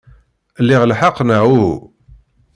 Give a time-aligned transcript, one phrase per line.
[0.67, 1.75] Liɣ lḥeqq, neɣ uhu?